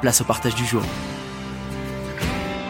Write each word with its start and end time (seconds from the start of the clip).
place 0.00 0.20
au 0.20 0.24
partage 0.24 0.54
du 0.54 0.64
jour. 0.64 0.82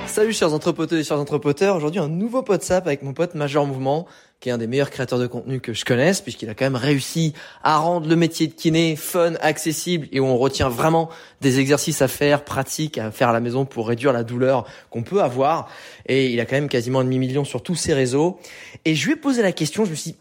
Salut 0.07 0.33
chers 0.33 0.53
entrepoteurs 0.53 0.99
et 0.99 1.05
chers 1.05 1.21
entrepoteurs, 1.21 1.77
aujourd'hui 1.77 2.01
un 2.01 2.09
nouveau 2.09 2.43
WhatsApp 2.43 2.87
avec 2.87 3.03
mon 3.03 3.13
pote 3.13 3.35
Major 3.35 3.67
Mouvement, 3.67 4.07
qui 4.41 4.49
est 4.49 4.53
un 4.53 4.59
des 4.59 4.67
meilleurs 4.67 4.91
créateurs 4.91 5.19
de 5.19 5.27
contenu 5.27 5.61
que 5.61 5.73
je 5.73 5.85
connaisse, 5.85 6.21
puisqu'il 6.21 6.49
a 6.49 6.55
quand 6.55 6.65
même 6.65 6.77
réussi 6.77 7.35
à 7.63 7.77
rendre 7.77 8.09
le 8.09 8.17
métier 8.17 8.47
de 8.49 8.53
kiné 8.53 8.97
fun, 8.97 9.35
accessible, 9.41 10.09
et 10.11 10.19
où 10.19 10.25
on 10.25 10.37
retient 10.37 10.69
vraiment 10.69 11.09
des 11.41 11.61
exercices 11.61 12.03
à 12.03 12.09
faire, 12.09 12.45
pratiques, 12.45 12.99
à 12.99 13.11
faire 13.11 13.29
à 13.29 13.33
la 13.33 13.41
maison 13.41 13.65
pour 13.65 13.87
réduire 13.87 14.13
la 14.13 14.25
douleur 14.25 14.65
qu'on 14.91 15.03
peut 15.03 15.23
avoir. 15.23 15.69
Et 16.07 16.31
il 16.33 16.41
a 16.41 16.47
quand 16.47 16.57
même 16.57 16.69
quasiment 16.69 17.01
un 17.01 17.05
demi-million 17.05 17.45
sur 17.45 17.63
tous 17.63 17.77
ses 17.77 17.95
réseaux. 17.95 18.41
Et 18.85 18.95
je 18.95 19.07
lui 19.07 19.13
ai 19.13 19.17
posé 19.17 19.43
la 19.43 19.53
question, 19.53 19.85
je 19.85 19.91
me 19.91 19.95
suis 19.95 20.13
dit, 20.13 20.19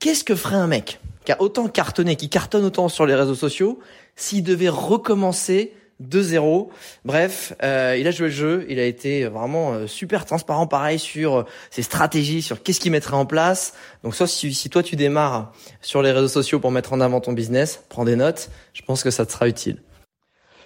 qu'est-ce 0.00 0.24
que 0.24 0.34
ferait 0.34 0.56
un 0.56 0.66
mec 0.66 0.98
qui 1.24 1.32
a 1.32 1.40
autant 1.42 1.68
cartonné, 1.68 2.16
qui 2.16 2.30
cartonne 2.30 2.64
autant 2.64 2.88
sur 2.88 3.06
les 3.06 3.14
réseaux 3.14 3.34
sociaux, 3.34 3.78
s'il 4.16 4.42
devait 4.42 4.70
recommencer 4.70 5.74
2-0. 6.02 6.68
Bref, 7.04 7.54
euh, 7.62 7.96
il 7.98 8.06
a 8.06 8.10
joué 8.10 8.28
le 8.28 8.32
jeu, 8.32 8.66
il 8.68 8.78
a 8.78 8.84
été 8.84 9.24
vraiment 9.26 9.72
euh, 9.72 9.86
super 9.86 10.24
transparent 10.24 10.66
pareil 10.66 10.98
sur 10.98 11.36
euh, 11.36 11.42
ses 11.70 11.82
stratégies, 11.82 12.42
sur 12.42 12.62
qu'est-ce 12.62 12.78
qu'il 12.80 12.92
mettrait 12.92 13.16
en 13.16 13.26
place. 13.26 13.74
Donc 14.04 14.14
soit 14.14 14.28
si, 14.28 14.54
si, 14.54 14.70
toi 14.70 14.82
tu 14.82 14.96
démarres 14.96 15.52
sur 15.80 16.02
les 16.02 16.12
réseaux 16.12 16.28
sociaux 16.28 16.60
pour 16.60 16.70
mettre 16.70 16.92
en 16.92 17.00
avant 17.00 17.20
ton 17.20 17.32
business, 17.32 17.82
prends 17.88 18.04
des 18.04 18.16
notes, 18.16 18.50
je 18.74 18.82
pense 18.82 19.02
que 19.02 19.10
ça 19.10 19.26
te 19.26 19.32
sera 19.32 19.48
utile. 19.48 19.82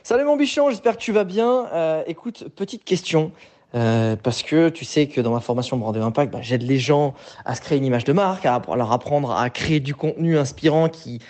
Salut 0.02 0.24
mon 0.24 0.36
bichon, 0.36 0.68
j'espère 0.68 0.96
que 0.96 1.02
tu 1.02 1.12
vas 1.12 1.24
bien. 1.24 1.66
Euh, 1.72 2.02
écoute, 2.06 2.48
petite 2.54 2.84
question. 2.84 3.32
Parce 3.74 4.42
que 4.42 4.68
tu 4.68 4.84
sais 4.84 5.06
que 5.06 5.22
dans 5.22 5.32
ma 5.32 5.40
formation 5.40 5.78
Brand 5.78 5.96
Impact, 5.96 6.30
bah, 6.30 6.40
j'aide 6.42 6.60
les 6.60 6.78
gens 6.78 7.14
à 7.46 7.54
se 7.54 7.62
créer 7.62 7.78
une 7.78 7.86
image 7.86 8.04
de 8.04 8.12
marque, 8.12 8.44
à 8.44 8.60
leur 8.76 8.92
apprendre 8.92 9.32
à 9.32 9.48
créer 9.48 9.80
du 9.80 9.94
contenu 9.94 10.36
inspirant 10.36 10.90
qui 10.90 11.20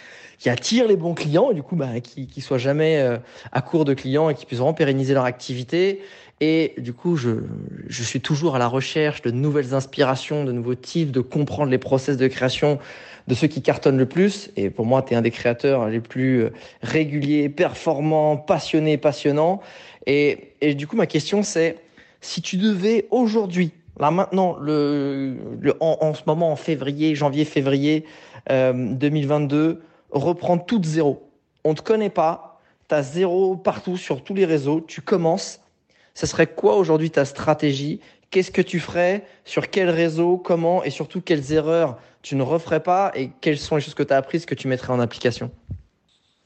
qui 0.42 0.50
attire 0.50 0.88
les 0.88 0.96
bons 0.96 1.14
clients 1.14 1.52
et 1.52 1.54
du 1.54 1.62
coup 1.62 1.76
bah, 1.76 2.00
qui 2.00 2.26
qui 2.26 2.40
soient 2.40 2.58
jamais 2.58 2.98
euh, 2.98 3.16
à 3.52 3.62
court 3.62 3.84
de 3.84 3.94
clients 3.94 4.28
et 4.28 4.34
qui 4.34 4.44
puissent 4.44 4.58
vraiment 4.58 4.74
pérenniser 4.74 5.14
leur 5.14 5.24
activité. 5.24 6.02
Et 6.40 6.74
du 6.78 6.92
coup, 6.92 7.14
je, 7.14 7.44
je 7.86 8.02
suis 8.02 8.20
toujours 8.20 8.56
à 8.56 8.58
la 8.58 8.66
recherche 8.66 9.22
de 9.22 9.30
nouvelles 9.30 9.72
inspirations, 9.72 10.44
de 10.44 10.50
nouveaux 10.50 10.74
types, 10.74 11.12
de 11.12 11.20
comprendre 11.20 11.70
les 11.70 11.78
process 11.78 12.16
de 12.16 12.26
création 12.26 12.80
de 13.28 13.34
ceux 13.36 13.46
qui 13.46 13.62
cartonnent 13.62 13.98
le 13.98 14.06
plus. 14.06 14.50
Et 14.56 14.68
pour 14.68 14.84
moi, 14.84 15.02
tu 15.02 15.14
es 15.14 15.16
un 15.16 15.22
des 15.22 15.30
créateurs 15.30 15.88
les 15.88 16.00
plus 16.00 16.40
euh, 16.40 16.52
réguliers, 16.82 17.48
performants, 17.48 18.36
passionnés, 18.36 18.96
passionnants. 18.96 19.60
Et, 20.08 20.54
et 20.60 20.74
du 20.74 20.88
coup, 20.88 20.96
ma 20.96 21.06
question, 21.06 21.44
c'est 21.44 21.76
si 22.20 22.42
tu 22.42 22.56
devais 22.56 23.06
aujourd'hui, 23.12 23.70
là 24.00 24.10
maintenant, 24.10 24.56
le, 24.60 25.36
le 25.60 25.76
en, 25.78 25.98
en, 26.00 26.14
ce 26.14 26.22
moment, 26.26 26.50
en 26.50 26.56
février, 26.56 27.14
janvier, 27.14 27.44
février 27.44 28.06
euh, 28.50 28.72
2022, 28.74 29.80
reprendre 30.12 30.64
tout 30.64 30.78
de 30.78 30.86
zéro. 30.86 31.28
On 31.64 31.74
te 31.74 31.82
connaît 31.82 32.10
pas, 32.10 32.60
tu 32.88 32.94
as 32.94 33.02
zéro 33.02 33.56
partout 33.56 33.96
sur 33.96 34.22
tous 34.22 34.34
les 34.34 34.44
réseaux, 34.44 34.80
tu 34.80 35.00
commences. 35.00 35.60
Ce 36.14 36.26
serait 36.26 36.46
quoi 36.46 36.76
aujourd'hui 36.76 37.10
ta 37.10 37.24
stratégie? 37.24 38.00
Qu'est-ce 38.30 38.50
que 38.50 38.62
tu 38.62 38.80
ferais? 38.80 39.26
Sur 39.44 39.70
quel 39.70 39.90
réseau? 39.90 40.38
Comment? 40.38 40.82
Et 40.84 40.90
surtout, 40.90 41.20
quelles 41.20 41.52
erreurs 41.52 41.98
tu 42.22 42.36
ne 42.36 42.42
referais 42.42 42.80
pas? 42.80 43.12
Et 43.14 43.30
quelles 43.40 43.58
sont 43.58 43.76
les 43.76 43.82
choses 43.82 43.94
que 43.94 44.02
tu 44.02 44.12
as 44.12 44.16
apprises 44.16 44.46
que 44.46 44.54
tu 44.54 44.68
mettrais 44.68 44.92
en 44.92 45.00
application? 45.00 45.50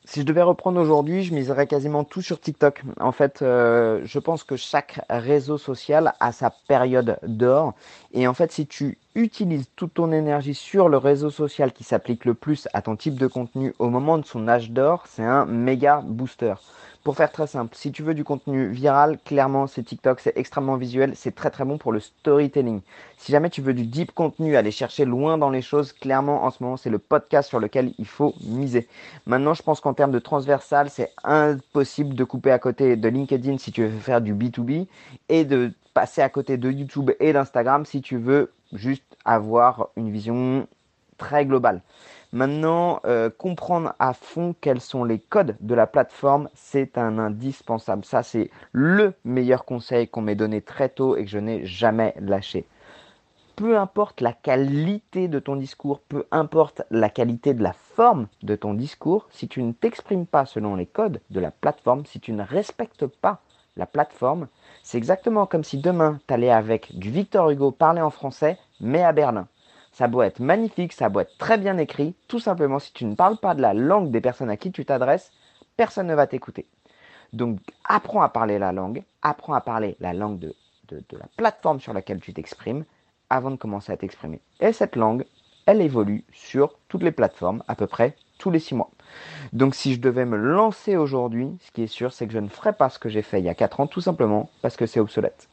Si 0.05 0.21
je 0.21 0.25
devais 0.25 0.43
reprendre 0.43 0.81
aujourd'hui, 0.81 1.25
je 1.25 1.35
miserais 1.35 1.67
quasiment 1.67 2.05
tout 2.05 2.23
sur 2.23 2.41
TikTok. 2.41 2.83
En 3.01 3.11
fait, 3.11 3.43
euh, 3.43 4.01
je 4.05 4.21
pense 4.21 4.45
que 4.45 4.55
chaque 4.55 5.01
réseau 5.11 5.59
social 5.59 6.13
a 6.21 6.31
sa 6.31 6.51
période 6.51 7.19
d'or. 7.25 7.75
Et 8.13 8.29
en 8.29 8.35
fait, 8.35 8.53
si 8.53 8.69
tu 8.69 8.99
utilises 9.17 9.69
toute 9.77 9.95
ton 9.95 10.13
énergie 10.13 10.55
sur 10.55 10.89
le 10.89 10.99
réseau 10.99 11.31
social 11.31 11.73
qui 11.73 11.85
s'applique 11.85 12.27
le 12.27 12.35
plus 12.35 12.69
à 12.75 12.83
ton 12.83 12.97
type 12.97 13.17
de 13.17 13.27
contenu 13.27 13.75
au 13.79 13.89
moment 13.89 14.19
de 14.19 14.27
son 14.27 14.47
âge 14.47 14.71
d'or, 14.71 15.05
c'est 15.09 15.25
un 15.25 15.47
méga 15.47 16.03
booster. 16.05 16.55
Pour 17.03 17.17
faire 17.17 17.31
très 17.31 17.47
simple, 17.47 17.75
si 17.77 17.93
tu 17.93 18.03
veux 18.03 18.15
du 18.15 18.25
contenu 18.25 18.67
viral, 18.69 19.19
clairement 19.25 19.67
c'est 19.67 19.85
TikTok, 19.85 20.21
c'est 20.21 20.37
extrêmement 20.37 20.77
visuel, 20.77 21.13
c'est 21.15 21.35
très 21.35 21.51
très 21.51 21.65
bon 21.65 21.79
pour 21.79 21.93
le 21.93 22.01
storytelling. 22.01 22.81
Si 23.17 23.33
jamais 23.33 23.49
tu 23.49 23.63
veux 23.63 23.75
du 23.75 23.87
deep 23.87 24.13
contenu, 24.13 24.57
aller 24.57 24.73
chercher 24.73 25.05
loin 25.05 25.39
dans 25.39 25.51
les 25.51 25.63
choses, 25.63 25.93
clairement 25.93 26.45
en 26.45 26.51
ce 26.51 26.63
moment 26.63 26.77
c'est 26.77 26.91
le 26.91 26.99
podcast 26.99 27.49
sur 27.49 27.61
lequel 27.61 27.93
il 27.99 28.07
faut 28.07 28.35
miser. 28.45 28.87
Maintenant 29.25 29.55
je 29.55 29.63
pense 29.63 29.81
qu'en 29.81 29.95
termes 29.95 30.11
de 30.11 30.19
transversal, 30.19 30.91
c'est 30.91 31.13
impossible 31.25 32.15
de 32.15 32.25
couper 32.25 32.51
à 32.51 32.59
côté 32.59 32.97
de 32.97 33.09
LinkedIn 33.09 33.57
si 33.59 33.73
tu 33.73 33.87
veux 33.87 34.01
faire 34.01 34.21
du 34.21 34.35
B2B 34.35 34.87
et 35.29 35.45
de 35.45 35.73
passer 35.95 36.21
à 36.21 36.29
côté 36.29 36.59
de 36.59 36.71
YouTube 36.71 37.13
et 37.21 37.33
d'Instagram 37.33 37.87
si 37.87 38.03
tu 38.03 38.19
veux 38.19 38.51
juste 38.73 39.17
avoir 39.25 39.89
une 39.97 40.11
vision 40.11 40.67
très 41.19 41.47
globale. 41.47 41.83
Maintenant, 42.33 43.01
euh, 43.07 43.31
comprendre 43.31 43.95
à 43.99 44.13
fond 44.13 44.55
quels 44.61 44.81
sont 44.81 45.05
les 45.05 45.19
codes 45.19 45.57
de 45.61 45.75
la 45.75 45.87
plateforme, 45.87 46.49
c'est 46.55 46.99
un 46.99 47.19
indispensable. 47.19 48.05
Ça, 48.05 48.23
c'est 48.23 48.51
le 48.73 49.15
meilleur 49.25 49.65
conseil 49.65 50.09
qu'on 50.09 50.23
m'ait 50.23 50.35
donné 50.35 50.61
très 50.61 50.89
tôt 50.89 51.17
et 51.17 51.25
que 51.25 51.31
je 51.31 51.39
n'ai 51.39 51.65
jamais 51.65 52.15
lâché. 52.19 52.67
Peu 53.55 53.79
importe 53.79 54.21
la 54.21 54.35
qualité 54.35 55.29
de 55.29 55.39
ton 55.39 55.57
discours, 55.57 56.01
peu 56.01 56.27
importe 56.31 56.83
la 56.91 57.09
qualité 57.09 57.55
de 57.55 57.63
la 57.63 57.73
forme 57.73 58.27
de 58.43 58.55
ton 58.55 58.75
discours, 58.75 59.29
si 59.31 59.49
tu 59.49 59.63
ne 59.63 59.73
t'exprimes 59.73 60.27
pas 60.27 60.45
selon 60.45 60.75
les 60.75 60.85
codes 60.85 61.23
de 61.31 61.41
la 61.41 61.51
plateforme, 61.51 62.05
si 62.05 62.21
tu 62.21 62.33
ne 62.33 62.43
respectes 62.43 63.07
pas 63.07 63.41
la 63.77 63.87
plateforme, 63.87 64.49
c'est 64.83 64.99
exactement 64.99 65.47
comme 65.47 65.65
si 65.65 65.79
demain 65.79 66.19
tu 66.27 66.35
allais 66.35 66.51
avec 66.51 66.97
du 66.99 67.11
Victor 67.11 67.51
Hugo 67.51 67.71
parler 67.71 68.01
en 68.01 68.11
français, 68.11 68.59
mais 68.81 69.03
à 69.03 69.13
Berlin. 69.13 69.49
Ça 69.93 70.09
doit 70.09 70.27
être 70.27 70.41
magnifique, 70.41 70.93
ça 70.93 71.09
doit 71.09 71.23
être 71.23 71.39
très 71.39 71.57
bien 71.57 71.79
écrit. 71.79 72.15
Tout 72.29 72.39
simplement, 72.41 72.79
si 72.79 72.93
tu 72.93 73.05
ne 73.05 73.15
parles 73.15 73.39
pas 73.39 73.55
de 73.55 73.63
la 73.63 73.75
langue 73.75 74.11
des 74.11 74.21
personnes 74.21 74.51
à 74.51 74.57
qui 74.57 74.71
tu 74.71 74.85
t'adresses, 74.85 75.33
personne 75.77 76.07
ne 76.07 76.15
va 76.15 76.27
t'écouter. 76.27 76.67
Donc, 77.33 77.61
apprends 77.85 78.23
à 78.23 78.29
parler 78.29 78.59
la 78.59 78.73
langue, 78.73 79.03
apprends 79.23 79.55
à 79.55 79.61
parler 79.61 79.97
la 80.01 80.13
langue 80.13 80.39
de, 80.39 80.55
de 80.89 81.19
la 81.19 81.27
plateforme 81.37 81.81
sur 81.81 81.93
laquelle 81.93 82.21
tu 82.21 82.33
t'exprimes 82.33 82.85
avant 83.31 83.51
de 83.51 83.57
commencer 83.57 83.93
à 83.93 83.97
t'exprimer. 83.97 84.41
Et 84.61 84.73
cette 84.73 84.97
langue, 84.97 85.25
elle 85.67 85.81
évolue 85.81 86.25
sur 86.33 86.79
toutes 86.89 87.03
les 87.03 87.13
plateformes 87.13 87.63
à 87.67 87.75
peu 87.75 87.87
près 87.87 88.17
tous 88.39 88.51
les 88.51 88.59
six 88.59 88.75
mois. 88.75 88.91
Donc 89.53 89.75
si 89.75 89.95
je 89.95 90.01
devais 90.01 90.25
me 90.25 90.37
lancer 90.37 90.97
aujourd'hui, 90.97 91.57
ce 91.61 91.71
qui 91.71 91.83
est 91.83 91.89
sûr, 91.89 92.13
c'est 92.13 92.27
que 92.27 92.33
je 92.33 92.39
ne 92.39 92.49
ferais 92.49 92.73
pas 92.73 92.91
ce 92.91 92.99
que 92.99 93.09
j'ai 93.09 93.23
fait 93.23 93.41
il 93.41 93.45
y 93.45 93.49
a 93.49 93.55
quatre 93.55 93.81
ans, 93.81 93.87
tout 93.87 94.01
simplement 94.01 94.51
parce 94.63 94.77
que 94.77 94.87
c'est 94.87 95.01
obsolète. 95.01 95.49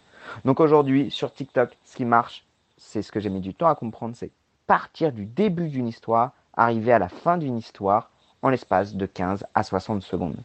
Donc 0.45 0.59
aujourd'hui, 0.59 1.11
sur 1.11 1.33
TikTok, 1.33 1.77
ce 1.85 1.95
qui 1.95 2.05
marche, 2.05 2.45
c'est 2.77 3.01
ce 3.01 3.11
que 3.11 3.19
j'ai 3.19 3.29
mis 3.29 3.41
du 3.41 3.53
temps 3.53 3.67
à 3.67 3.75
comprendre, 3.75 4.15
c'est 4.15 4.31
partir 4.67 5.11
du 5.11 5.25
début 5.25 5.69
d'une 5.69 5.87
histoire, 5.87 6.31
arriver 6.55 6.91
à 6.91 6.99
la 6.99 7.09
fin 7.09 7.37
d'une 7.37 7.57
histoire 7.57 8.09
en 8.41 8.49
l'espace 8.49 8.95
de 8.95 9.05
15 9.05 9.45
à 9.53 9.63
60 9.63 10.03
secondes. 10.03 10.37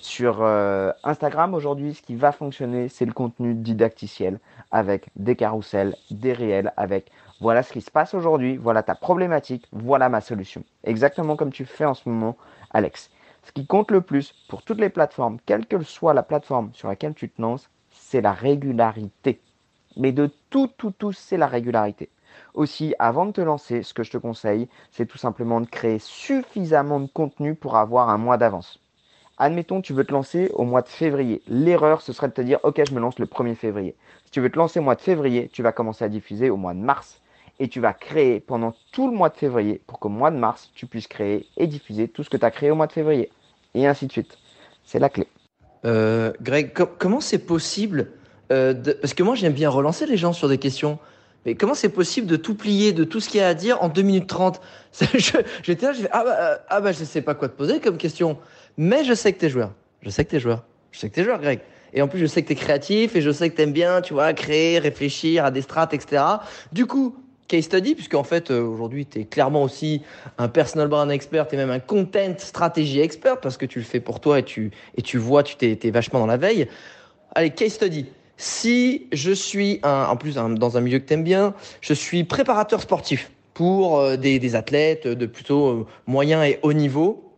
Sur 0.00 0.38
euh, 0.40 0.90
Instagram, 1.04 1.54
aujourd'hui, 1.54 1.94
ce 1.94 2.02
qui 2.02 2.16
va 2.16 2.32
fonctionner, 2.32 2.88
c'est 2.88 3.04
le 3.04 3.12
contenu 3.12 3.54
didacticiel 3.54 4.40
avec 4.70 5.06
des 5.16 5.36
carousels, 5.36 5.94
des 6.10 6.32
réels, 6.32 6.72
avec 6.78 7.10
voilà 7.42 7.64
ce 7.64 7.72
qui 7.72 7.80
se 7.80 7.90
passe 7.90 8.14
aujourd'hui, 8.14 8.56
voilà 8.56 8.84
ta 8.84 8.94
problématique, 8.94 9.66
voilà 9.72 10.08
ma 10.08 10.20
solution. 10.20 10.62
Exactement 10.84 11.34
comme 11.34 11.50
tu 11.50 11.64
fais 11.64 11.84
en 11.84 11.94
ce 11.94 12.08
moment, 12.08 12.36
Alex. 12.70 13.10
Ce 13.42 13.50
qui 13.50 13.66
compte 13.66 13.90
le 13.90 14.00
plus 14.00 14.32
pour 14.48 14.62
toutes 14.62 14.78
les 14.78 14.90
plateformes, 14.90 15.38
quelle 15.44 15.66
que 15.66 15.82
soit 15.82 16.14
la 16.14 16.22
plateforme 16.22 16.70
sur 16.72 16.86
laquelle 16.86 17.14
tu 17.14 17.28
te 17.28 17.42
lances, 17.42 17.68
c'est 17.90 18.20
la 18.20 18.30
régularité. 18.30 19.40
Mais 19.96 20.12
de 20.12 20.30
tout, 20.50 20.68
tout, 20.68 20.92
tout, 20.92 21.10
c'est 21.10 21.36
la 21.36 21.48
régularité. 21.48 22.10
Aussi, 22.54 22.94
avant 23.00 23.26
de 23.26 23.32
te 23.32 23.40
lancer, 23.40 23.82
ce 23.82 23.92
que 23.92 24.04
je 24.04 24.12
te 24.12 24.18
conseille, 24.18 24.68
c'est 24.92 25.06
tout 25.06 25.18
simplement 25.18 25.60
de 25.60 25.66
créer 25.66 25.98
suffisamment 25.98 27.00
de 27.00 27.08
contenu 27.08 27.56
pour 27.56 27.74
avoir 27.74 28.08
un 28.08 28.18
mois 28.18 28.36
d'avance. 28.36 28.78
Admettons, 29.36 29.80
tu 29.80 29.94
veux 29.94 30.04
te 30.04 30.12
lancer 30.12 30.48
au 30.54 30.62
mois 30.62 30.82
de 30.82 30.88
février. 30.88 31.42
L'erreur, 31.48 32.02
ce 32.02 32.12
serait 32.12 32.28
de 32.28 32.34
te 32.34 32.40
dire, 32.40 32.60
OK, 32.62 32.80
je 32.88 32.94
me 32.94 33.00
lance 33.00 33.18
le 33.18 33.26
1er 33.26 33.56
février. 33.56 33.96
Si 34.26 34.30
tu 34.30 34.40
veux 34.40 34.50
te 34.50 34.58
lancer 34.58 34.78
au 34.78 34.84
mois 34.84 34.94
de 34.94 35.00
février, 35.00 35.48
tu 35.52 35.64
vas 35.64 35.72
commencer 35.72 36.04
à 36.04 36.08
diffuser 36.08 36.48
au 36.48 36.56
mois 36.56 36.74
de 36.74 36.78
mars. 36.78 37.21
Et 37.58 37.68
tu 37.68 37.80
vas 37.80 37.92
créer 37.92 38.40
pendant 38.40 38.74
tout 38.92 39.10
le 39.10 39.16
mois 39.16 39.28
de 39.28 39.36
février 39.36 39.80
pour 39.86 39.98
qu'au 39.98 40.08
mois 40.08 40.30
de 40.30 40.36
mars, 40.36 40.70
tu 40.74 40.86
puisses 40.86 41.06
créer 41.06 41.46
et 41.56 41.66
diffuser 41.66 42.08
tout 42.08 42.24
ce 42.24 42.30
que 42.30 42.36
tu 42.36 42.44
as 42.44 42.50
créé 42.50 42.70
au 42.70 42.74
mois 42.74 42.86
de 42.86 42.92
février. 42.92 43.30
Et 43.74 43.86
ainsi 43.86 44.06
de 44.06 44.12
suite. 44.12 44.38
C'est 44.84 44.98
la 44.98 45.08
clé. 45.08 45.26
Euh, 45.84 46.32
Greg, 46.40 46.72
comment 46.98 47.20
c'est 47.20 47.38
possible 47.38 48.08
euh, 48.50 48.72
de... 48.72 48.92
Parce 48.92 49.14
que 49.14 49.22
moi, 49.22 49.34
j'aime 49.34 49.52
bien 49.52 49.70
relancer 49.70 50.06
les 50.06 50.16
gens 50.16 50.32
sur 50.32 50.48
des 50.48 50.58
questions. 50.58 50.98
Mais 51.44 51.54
comment 51.54 51.74
c'est 51.74 51.88
possible 51.88 52.26
de 52.26 52.36
tout 52.36 52.54
plier, 52.54 52.92
de 52.92 53.04
tout 53.04 53.20
ce 53.20 53.28
qu'il 53.28 53.40
y 53.40 53.42
a 53.42 53.48
à 53.48 53.54
dire 53.54 53.82
en 53.82 53.88
2 53.88 54.02
minutes 54.02 54.28
30 54.28 54.60
J'étais 55.62 55.86
là, 55.86 55.92
je 55.92 56.02
fais, 56.02 56.08
ah 56.12 56.24
bah, 56.24 56.36
euh, 56.38 56.56
ah 56.68 56.80
bah, 56.80 56.92
je 56.92 57.04
sais 57.04 57.22
pas 57.22 57.34
quoi 57.34 57.48
te 57.48 57.56
poser 57.56 57.80
comme 57.80 57.96
question. 57.96 58.38
Mais 58.76 59.04
je 59.04 59.14
sais 59.14 59.32
que 59.32 59.38
t'es 59.38 59.48
joueur. 59.48 59.72
Je 60.02 60.10
sais 60.10 60.24
que 60.24 60.30
t'es 60.30 60.40
joueur. 60.40 60.64
Je 60.92 61.00
sais 61.00 61.08
que 61.08 61.14
t'es 61.14 61.24
joueur, 61.24 61.40
Greg. 61.40 61.60
Et 61.94 62.00
en 62.00 62.08
plus, 62.08 62.20
je 62.20 62.26
sais 62.26 62.42
que 62.42 62.48
t'es 62.48 62.54
créatif 62.54 63.16
et 63.16 63.20
je 63.20 63.30
sais 63.30 63.50
que 63.50 63.56
t'aimes 63.56 63.72
bien, 63.72 64.00
tu 64.00 64.14
vois, 64.14 64.32
créer, 64.32 64.78
réfléchir 64.78 65.44
à 65.44 65.50
des 65.50 65.62
strates, 65.62 65.92
etc. 65.92 66.22
Du 66.72 66.86
coup, 66.86 67.16
case 67.52 67.64
study, 67.64 67.94
puisque 67.94 68.14
en 68.14 68.24
fait, 68.24 68.50
euh, 68.50 68.62
aujourd'hui, 68.62 69.04
tu 69.04 69.20
es 69.20 69.24
clairement 69.24 69.62
aussi 69.62 70.00
un 70.38 70.48
personal 70.48 70.88
brand 70.88 71.10
expert 71.10 71.46
et 71.52 71.56
même 71.56 71.70
un 71.70 71.80
content 71.80 72.34
stratégie 72.38 73.00
expert 73.00 73.40
parce 73.40 73.58
que 73.58 73.66
tu 73.66 73.78
le 73.78 73.84
fais 73.84 74.00
pour 74.00 74.20
toi 74.20 74.38
et 74.38 74.42
tu, 74.42 74.70
et 74.96 75.02
tu 75.02 75.18
vois, 75.18 75.42
tu 75.42 75.56
t'es, 75.56 75.90
vachement 75.90 76.18
dans 76.18 76.26
la 76.26 76.38
veille. 76.38 76.66
Allez, 77.34 77.50
case 77.50 77.74
study. 77.74 78.06
Si 78.38 79.06
je 79.12 79.32
suis 79.32 79.80
un, 79.82 80.06
en 80.06 80.16
plus 80.16 80.36
dans 80.36 80.76
un 80.78 80.80
milieu 80.80 80.98
que 80.98 81.04
t'aimes 81.04 81.24
bien, 81.24 81.52
je 81.82 81.92
suis 81.92 82.24
préparateur 82.24 82.80
sportif 82.80 83.30
pour 83.52 83.98
euh, 83.98 84.16
des, 84.16 84.38
des, 84.38 84.56
athlètes 84.56 85.06
de 85.06 85.26
plutôt 85.26 85.66
euh, 85.68 85.86
moyen 86.06 86.42
et 86.42 86.58
haut 86.62 86.72
niveau. 86.72 87.34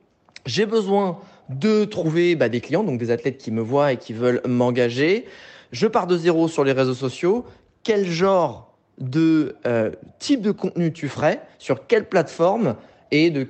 J'ai 0.46 0.64
besoin 0.64 1.18
de 1.48 1.84
trouver 1.84 2.36
bah, 2.36 2.48
des 2.48 2.60
clients, 2.60 2.84
donc 2.84 3.00
des 3.00 3.10
athlètes 3.10 3.38
qui 3.38 3.50
me 3.50 3.62
voient 3.62 3.92
et 3.92 3.96
qui 3.96 4.12
veulent 4.12 4.42
m'engager. 4.46 5.24
Je 5.72 5.88
pars 5.88 6.06
de 6.06 6.16
zéro 6.16 6.46
sur 6.46 6.62
les 6.62 6.72
réseaux 6.72 6.94
sociaux. 6.94 7.44
Quel 7.82 8.06
genre 8.06 8.73
de 8.98 9.56
euh, 9.66 9.90
type 10.18 10.40
de 10.40 10.50
contenu 10.50 10.92
tu 10.92 11.08
ferais, 11.08 11.40
sur 11.58 11.86
quelle 11.86 12.08
plateforme 12.08 12.76
et 13.10 13.30
de, 13.30 13.48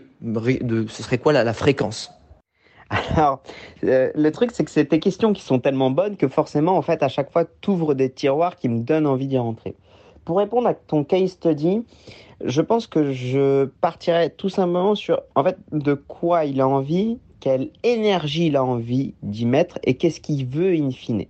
ce 0.89 1.03
serait 1.03 1.19
quoi 1.19 1.33
la, 1.33 1.53
fréquence? 1.53 2.13
Alors, 2.91 3.43
euh, 3.85 4.11
le 4.15 4.31
truc, 4.31 4.51
c'est 4.53 4.65
que 4.65 4.71
c'est 4.71 4.87
tes 4.87 5.01
questions 5.01 5.33
qui 5.33 5.43
sont 5.43 5.59
tellement 5.59 5.91
bonnes 5.91 6.17
que 6.17 6.29
forcément, 6.29 6.77
en 6.77 6.83
fait, 6.83 7.03
à 7.03 7.09
chaque 7.09 7.33
fois, 7.33 7.45
tu 7.61 7.71
ouvres 7.71 7.95
des 7.95 8.11
tiroirs 8.11 8.57
qui 8.57 8.69
me 8.69 8.81
donnent 8.81 9.07
envie 9.07 9.27
d'y 9.27 9.39
rentrer. 9.39 9.75
Pour 10.25 10.39
répondre 10.39 10.69
à 10.69 10.75
ton 10.75 11.05
case 11.05 11.33
study, 11.33 11.85
je 12.45 12.61
pense 12.61 12.87
que 12.87 13.13
je 13.13 13.67
partirais 13.81 14.31
tout 14.31 14.49
simplement 14.49 14.95
sur, 14.95 15.23
en 15.35 15.45
fait, 15.45 15.59
de 15.73 15.95
quoi 15.95 16.45
il 16.45 16.61
a 16.61 16.69
envie, 16.69 17.19
quelle 17.41 17.71
énergie 17.83 18.47
il 18.47 18.57
a 18.57 18.65
envie 18.65 19.15
d'y 19.23 19.47
mettre 19.47 19.79
et 19.85 19.97
qu'est-ce 19.97 20.21
qu'il 20.21 20.47
veut 20.47 20.75
in 20.75 20.91
fine. 20.91 21.27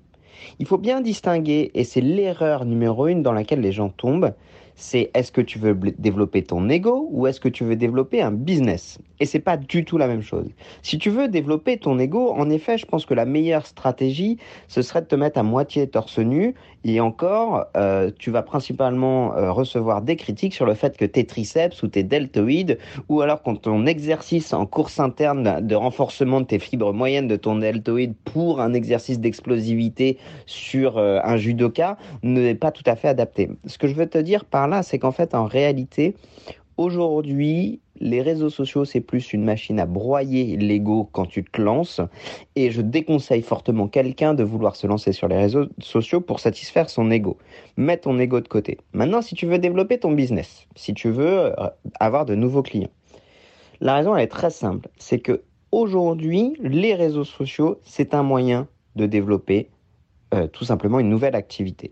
Il 0.58 0.66
faut 0.66 0.78
bien 0.78 1.00
distinguer, 1.00 1.70
et 1.74 1.84
c'est 1.84 2.00
l'erreur 2.00 2.64
numéro 2.64 3.06
une 3.06 3.22
dans 3.22 3.32
laquelle 3.32 3.60
les 3.60 3.72
gens 3.72 3.88
tombent, 3.88 4.32
c'est 4.76 5.10
est-ce 5.14 5.32
que 5.32 5.40
tu 5.40 5.58
veux 5.58 5.74
développer 5.98 6.42
ton 6.42 6.68
ego 6.68 7.08
ou 7.10 7.26
est-ce 7.26 7.40
que 7.40 7.48
tu 7.48 7.64
veux 7.64 7.76
développer 7.76 8.20
un 8.22 8.32
business? 8.32 8.98
Et 9.20 9.26
c'est 9.26 9.40
pas 9.40 9.56
du 9.56 9.84
tout 9.84 9.96
la 9.96 10.08
même 10.08 10.22
chose. 10.22 10.48
Si 10.82 10.98
tu 10.98 11.10
veux 11.10 11.28
développer 11.28 11.78
ton 11.78 11.98
ego, 11.98 12.32
en 12.32 12.50
effet, 12.50 12.78
je 12.78 12.86
pense 12.86 13.06
que 13.06 13.14
la 13.14 13.24
meilleure 13.24 13.66
stratégie, 13.66 14.38
ce 14.68 14.82
serait 14.82 15.02
de 15.02 15.06
te 15.06 15.14
mettre 15.14 15.38
à 15.38 15.42
moitié 15.42 15.86
torse 15.86 16.18
nu 16.18 16.54
et 16.84 17.00
encore, 17.00 17.64
euh, 17.76 18.10
tu 18.18 18.30
vas 18.30 18.42
principalement 18.42 19.34
euh, 19.34 19.50
recevoir 19.50 20.02
des 20.02 20.16
critiques 20.16 20.52
sur 20.52 20.66
le 20.66 20.74
fait 20.74 20.96
que 20.96 21.04
tes 21.04 21.24
triceps 21.24 21.82
ou 21.82 21.88
tes 21.88 22.02
deltoïdes 22.02 22.78
ou 23.08 23.22
alors 23.22 23.42
quand 23.42 23.62
ton 23.62 23.86
exercice 23.86 24.52
en 24.52 24.66
course 24.66 25.00
interne 25.00 25.66
de 25.66 25.74
renforcement 25.74 26.40
de 26.40 26.46
tes 26.46 26.58
fibres 26.58 26.92
moyennes 26.92 27.28
de 27.28 27.36
ton 27.36 27.56
deltoïde 27.56 28.14
pour 28.24 28.60
un 28.60 28.74
exercice 28.74 29.18
d'explosivité 29.18 30.18
sur 30.46 30.98
euh, 30.98 31.20
un 31.24 31.36
judoka 31.36 31.96
n'est 32.22 32.54
pas 32.54 32.70
tout 32.70 32.82
à 32.86 32.96
fait 32.96 33.08
adapté. 33.08 33.50
Ce 33.66 33.78
que 33.78 33.86
je 33.86 33.94
veux 33.94 34.08
te 34.08 34.18
dire 34.18 34.44
par 34.44 34.63
là, 34.66 34.82
c'est 34.82 34.98
qu'en 34.98 35.12
fait, 35.12 35.34
en 35.34 35.46
réalité, 35.46 36.14
aujourd'hui, 36.76 37.80
les 38.00 38.22
réseaux 38.22 38.50
sociaux, 38.50 38.84
c'est 38.84 39.00
plus 39.00 39.32
une 39.32 39.44
machine 39.44 39.78
à 39.78 39.86
broyer 39.86 40.56
l'ego 40.56 41.08
quand 41.12 41.26
tu 41.26 41.44
te 41.44 41.60
lances. 41.60 42.00
Et 42.56 42.70
je 42.70 42.80
déconseille 42.80 43.42
fortement 43.42 43.88
quelqu'un 43.88 44.34
de 44.34 44.42
vouloir 44.42 44.76
se 44.76 44.86
lancer 44.86 45.12
sur 45.12 45.28
les 45.28 45.36
réseaux 45.36 45.66
sociaux 45.78 46.20
pour 46.20 46.40
satisfaire 46.40 46.90
son 46.90 47.10
ego. 47.10 47.38
Mets 47.76 47.98
ton 47.98 48.18
ego 48.18 48.40
de 48.40 48.48
côté. 48.48 48.78
Maintenant, 48.92 49.22
si 49.22 49.34
tu 49.34 49.46
veux 49.46 49.58
développer 49.58 49.98
ton 49.98 50.12
business, 50.12 50.66
si 50.74 50.94
tu 50.94 51.10
veux 51.10 51.58
euh, 51.58 51.68
avoir 52.00 52.24
de 52.24 52.34
nouveaux 52.34 52.62
clients, 52.62 52.90
la 53.80 53.94
raison 53.94 54.16
elle 54.16 54.24
est 54.24 54.28
très 54.28 54.50
simple. 54.50 54.88
C'est 54.98 55.18
que 55.18 55.42
aujourd'hui, 55.70 56.54
les 56.60 56.94
réseaux 56.94 57.24
sociaux, 57.24 57.78
c'est 57.84 58.14
un 58.14 58.22
moyen 58.22 58.68
de 58.96 59.06
développer 59.06 59.68
euh, 60.32 60.46
tout 60.46 60.64
simplement 60.64 61.00
une 61.00 61.08
nouvelle 61.08 61.34
activité 61.34 61.90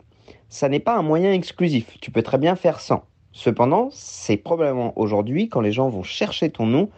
ça 0.53 0.69
n'est 0.69 0.81
pas 0.81 0.99
un 0.99 1.03
moyen 1.03 1.33
exclusif. 1.33 1.97
Tu 2.03 2.11
peux 2.11 2.23
très 2.23 2.37
bien 2.37 2.57
faire 2.57 2.79
sans. 2.79 3.05
Cependant, 3.33 3.89
c'est 3.91 4.37
probablement 4.37 4.93
aujourd'hui, 4.97 5.49
quand 5.49 5.63
les 5.63 5.73
gens 5.73 5.89
vont 5.89 6.03
chercher 6.03 6.51
ton 6.51 6.67
nom, 6.67 6.91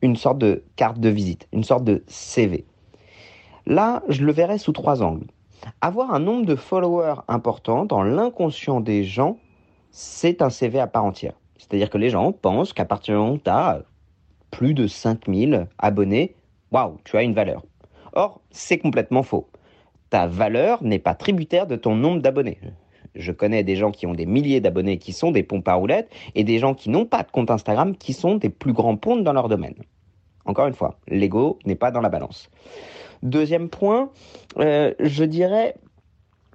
une 0.00 0.16
sorte 0.16 0.38
de 0.38 0.64
carte 0.76 0.98
de 0.98 1.10
visite, 1.10 1.46
une 1.52 1.62
sorte 1.62 1.84
de 1.84 2.04
CV. 2.06 2.64
Là, 3.66 4.02
je 4.08 4.24
le 4.24 4.32
verrais 4.32 4.56
sous 4.56 4.72
trois 4.72 5.02
angles. 5.02 5.26
Avoir 5.82 6.14
un 6.14 6.20
nombre 6.20 6.46
de 6.46 6.56
followers 6.56 7.20
important 7.28 7.84
dans 7.84 8.02
l'inconscient 8.02 8.80
des 8.80 9.04
gens, 9.04 9.36
c'est 9.90 10.40
un 10.40 10.48
CV 10.48 10.80
à 10.80 10.86
part 10.86 11.04
entière. 11.04 11.34
C'est-à-dire 11.58 11.90
que 11.90 11.98
les 11.98 12.08
gens 12.08 12.32
pensent 12.32 12.72
qu'à 12.72 12.86
partir 12.86 13.14
du 13.14 13.20
moment 13.20 13.34
où 13.34 13.38
tu 13.38 13.50
as 13.50 13.82
plus 14.50 14.72
de 14.72 14.86
5000 14.86 15.68
abonnés, 15.76 16.34
waouh, 16.70 16.96
tu 17.04 17.18
as 17.18 17.22
une 17.22 17.34
valeur. 17.34 17.62
Or, 18.14 18.40
c'est 18.50 18.78
complètement 18.78 19.22
faux. 19.22 19.50
Ta 20.08 20.26
valeur 20.26 20.82
n'est 20.82 20.98
pas 20.98 21.14
tributaire 21.14 21.66
de 21.66 21.76
ton 21.76 21.94
nombre 21.94 22.22
d'abonnés 22.22 22.58
je 23.14 23.32
connais 23.32 23.62
des 23.62 23.76
gens 23.76 23.90
qui 23.90 24.06
ont 24.06 24.14
des 24.14 24.26
milliers 24.26 24.60
d'abonnés 24.60 24.98
qui 24.98 25.12
sont 25.12 25.30
des 25.30 25.42
pompes 25.42 25.68
à 25.68 25.74
roulettes 25.74 26.10
et 26.34 26.44
des 26.44 26.58
gens 26.58 26.74
qui 26.74 26.90
n'ont 26.90 27.06
pas 27.06 27.22
de 27.22 27.30
compte 27.30 27.50
Instagram 27.50 27.96
qui 27.96 28.12
sont 28.12 28.36
des 28.36 28.48
plus 28.48 28.72
grands 28.72 28.96
pontes 28.96 29.24
dans 29.24 29.32
leur 29.32 29.48
domaine. 29.48 29.74
Encore 30.44 30.66
une 30.66 30.74
fois, 30.74 30.98
l'ego 31.08 31.58
n'est 31.64 31.76
pas 31.76 31.90
dans 31.90 32.00
la 32.00 32.08
balance. 32.08 32.50
Deuxième 33.22 33.68
point, 33.68 34.10
euh, 34.58 34.92
je 34.98 35.24
dirais 35.24 35.74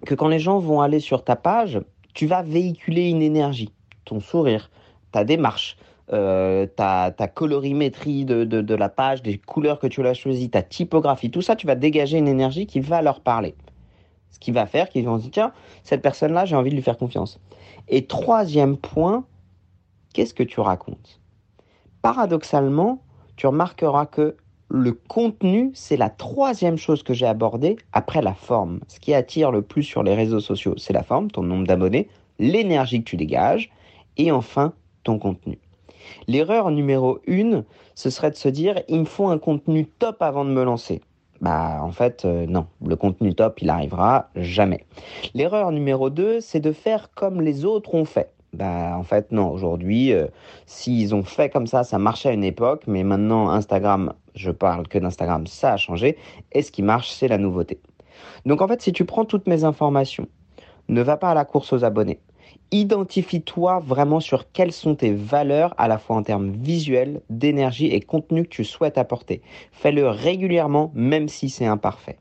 que 0.05 0.15
quand 0.15 0.27
les 0.27 0.39
gens 0.39 0.59
vont 0.59 0.81
aller 0.81 0.99
sur 0.99 1.23
ta 1.23 1.35
page, 1.35 1.79
tu 2.13 2.27
vas 2.27 2.41
véhiculer 2.41 3.09
une 3.09 3.21
énergie, 3.21 3.69
ton 4.05 4.19
sourire, 4.19 4.69
ta 5.11 5.23
démarche, 5.23 5.77
euh, 6.13 6.65
ta, 6.65 7.11
colorimétrie 7.33 8.25
de, 8.25 8.43
de, 8.43 8.75
la 8.75 8.89
page, 8.89 9.21
des 9.21 9.37
couleurs 9.37 9.79
que 9.79 9.87
tu 9.87 10.05
as 10.05 10.13
choisies, 10.13 10.49
ta 10.49 10.61
typographie, 10.61 11.31
tout 11.31 11.41
ça, 11.41 11.55
tu 11.55 11.67
vas 11.67 11.75
dégager 11.75 12.17
une 12.17 12.27
énergie 12.27 12.65
qui 12.65 12.79
va 12.79 13.01
leur 13.01 13.21
parler. 13.21 13.55
Ce 14.29 14.39
qui 14.39 14.51
va 14.51 14.65
faire 14.65 14.89
qu'ils 14.89 15.05
vont 15.05 15.17
se 15.17 15.23
dire, 15.23 15.31
tiens, 15.31 15.51
cette 15.83 16.01
personne-là, 16.01 16.45
j'ai 16.45 16.55
envie 16.55 16.69
de 16.69 16.75
lui 16.75 16.81
faire 16.83 16.97
confiance. 16.97 17.39
Et 17.87 18.05
troisième 18.05 18.77
point, 18.77 19.25
qu'est-ce 20.13 20.33
que 20.33 20.43
tu 20.43 20.59
racontes? 20.59 21.19
Paradoxalement, 22.01 23.03
tu 23.35 23.47
remarqueras 23.47 24.05
que 24.05 24.37
le 24.69 24.91
contenu, 24.91 25.71
c'est 25.73 25.97
la 25.97 26.09
troisième 26.09 26.77
chose 26.77 27.03
que 27.03 27.13
j'ai 27.13 27.25
abordée 27.25 27.77
après 27.93 28.21
la 28.21 28.33
forme. 28.33 28.81
Ce 28.87 28.99
qui 28.99 29.13
attire 29.13 29.51
le 29.51 29.61
plus 29.61 29.83
sur 29.83 30.03
les 30.03 30.13
réseaux 30.13 30.41
sociaux, 30.41 30.75
c'est 30.77 30.93
la 30.93 31.03
forme, 31.03 31.31
ton 31.31 31.43
nombre 31.43 31.65
d'abonnés, 31.65 32.09
l'énergie 32.37 32.99
que 32.99 33.09
tu 33.09 33.15
dégages, 33.15 33.71
et 34.17 34.31
enfin 34.31 34.73
ton 35.03 35.19
contenu. 35.19 35.59
L'erreur 36.27 36.71
numéro 36.71 37.19
une, 37.27 37.63
ce 37.95 38.09
serait 38.09 38.31
de 38.31 38.35
se 38.35 38.49
dire, 38.49 38.81
il 38.89 38.99
me 38.99 39.05
faut 39.05 39.27
un 39.27 39.37
contenu 39.37 39.85
top 39.85 40.21
avant 40.21 40.45
de 40.45 40.51
me 40.51 40.63
lancer. 40.63 41.01
Bah 41.41 41.79
en 41.81 41.91
fait 41.91 42.25
euh, 42.25 42.45
non, 42.47 42.67
le 42.85 42.95
contenu 42.95 43.33
top 43.33 43.61
il 43.61 43.69
arrivera 43.69 44.29
jamais. 44.35 44.85
L'erreur 45.33 45.71
numéro 45.71 46.09
2, 46.09 46.41
c'est 46.41 46.59
de 46.59 46.71
faire 46.71 47.11
comme 47.13 47.41
les 47.41 47.65
autres 47.65 47.93
ont 47.93 48.05
fait. 48.05 48.31
Bah 48.53 48.95
en 48.97 49.03
fait 49.03 49.31
non, 49.31 49.51
aujourd'hui 49.51 50.13
euh, 50.13 50.27
s'ils 50.65 51.13
ont 51.13 51.23
fait 51.23 51.49
comme 51.49 51.67
ça, 51.67 51.83
ça 51.83 51.99
marchait 51.99 52.29
à 52.29 52.33
une 52.33 52.43
époque, 52.43 52.83
mais 52.87 53.03
maintenant 53.03 53.49
Instagram, 53.49 54.13
je 54.35 54.51
parle 54.51 54.87
que 54.87 54.97
d'Instagram, 54.97 55.45
ça 55.47 55.73
a 55.73 55.77
changé 55.77 56.17
et 56.51 56.61
ce 56.61 56.71
qui 56.71 56.81
marche 56.81 57.11
c'est 57.11 57.27
la 57.27 57.37
nouveauté. 57.37 57.79
Donc 58.45 58.61
en 58.61 58.67
fait 58.67 58.81
si 58.81 58.91
tu 58.91 59.05
prends 59.05 59.25
toutes 59.25 59.47
mes 59.47 59.63
informations, 59.63 60.27
ne 60.89 61.01
va 61.01 61.17
pas 61.17 61.31
à 61.31 61.33
la 61.35 61.45
course 61.45 61.71
aux 61.73 61.83
abonnés 61.83 62.19
identifie-toi 62.71 63.79
vraiment 63.79 64.19
sur 64.19 64.51
quelles 64.51 64.71
sont 64.71 64.95
tes 64.95 65.13
valeurs 65.13 65.73
à 65.77 65.87
la 65.87 65.97
fois 65.97 66.17
en 66.17 66.23
termes 66.23 66.51
visuels, 66.51 67.21
d'énergie 67.29 67.87
et 67.87 68.01
contenu 68.01 68.43
que 68.43 68.49
tu 68.49 68.63
souhaites 68.63 68.97
apporter. 68.97 69.41
Fais-le 69.71 70.07
régulièrement 70.07 70.91
même 70.93 71.29
si 71.29 71.49
c'est 71.49 71.65
imparfait. 71.65 72.17